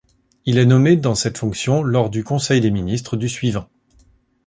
[0.47, 3.69] Il est nommé dans cette fonction lors du conseil des ministres du suivant.